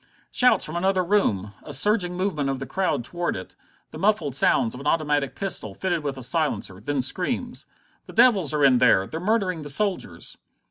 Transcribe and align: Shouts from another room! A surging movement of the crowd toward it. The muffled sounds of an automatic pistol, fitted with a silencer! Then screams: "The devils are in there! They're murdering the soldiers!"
Shouts 0.31 0.65
from 0.65 0.75
another 0.75 1.03
room! 1.03 1.53
A 1.61 1.71
surging 1.71 2.17
movement 2.17 2.49
of 2.49 2.57
the 2.57 2.65
crowd 2.65 3.03
toward 3.05 3.35
it. 3.35 3.55
The 3.91 3.99
muffled 3.99 4.35
sounds 4.35 4.73
of 4.73 4.79
an 4.79 4.87
automatic 4.87 5.35
pistol, 5.35 5.75
fitted 5.75 6.03
with 6.03 6.17
a 6.17 6.23
silencer! 6.23 6.79
Then 6.79 7.03
screams: 7.03 7.67
"The 8.07 8.13
devils 8.13 8.51
are 8.51 8.65
in 8.65 8.79
there! 8.79 9.05
They're 9.05 9.19
murdering 9.19 9.61
the 9.61 9.69
soldiers!" 9.69 10.37